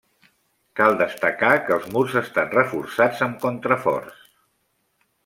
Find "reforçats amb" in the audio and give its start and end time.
2.55-3.39